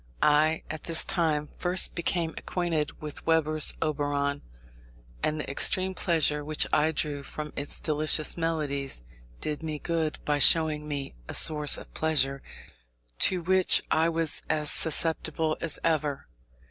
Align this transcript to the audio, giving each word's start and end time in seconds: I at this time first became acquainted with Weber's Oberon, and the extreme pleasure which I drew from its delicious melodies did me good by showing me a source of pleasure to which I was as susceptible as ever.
I 0.23 0.63
at 0.67 0.85
this 0.85 1.05
time 1.05 1.49
first 1.59 1.93
became 1.93 2.33
acquainted 2.35 2.99
with 3.03 3.23
Weber's 3.27 3.77
Oberon, 3.83 4.41
and 5.21 5.39
the 5.39 5.47
extreme 5.47 5.93
pleasure 5.93 6.43
which 6.43 6.65
I 6.73 6.91
drew 6.91 7.21
from 7.21 7.53
its 7.55 7.79
delicious 7.79 8.35
melodies 8.35 9.03
did 9.41 9.61
me 9.61 9.77
good 9.77 10.17
by 10.25 10.39
showing 10.39 10.87
me 10.87 11.13
a 11.29 11.35
source 11.35 11.77
of 11.77 11.93
pleasure 11.93 12.41
to 13.19 13.43
which 13.43 13.83
I 13.91 14.09
was 14.09 14.41
as 14.49 14.71
susceptible 14.71 15.55
as 15.61 15.77
ever. 15.83 16.27